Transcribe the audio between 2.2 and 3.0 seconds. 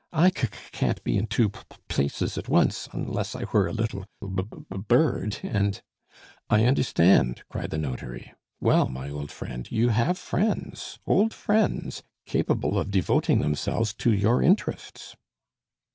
at once,